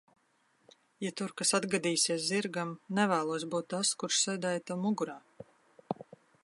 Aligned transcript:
Ja 1.05 1.11
tur 1.21 1.33
kas 1.41 1.51
atgadīsies 1.57 2.25
zirgam, 2.31 2.73
nevēlos 3.01 3.47
būt 3.53 3.69
tas, 3.75 3.93
kurš 4.05 4.23
sēdēja 4.25 4.67
tam 4.71 4.85
mugurā. 4.87 5.19